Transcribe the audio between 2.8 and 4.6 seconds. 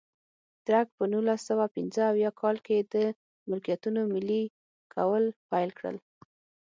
د ملکیتونو ملي